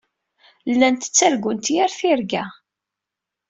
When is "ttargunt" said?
1.09-1.65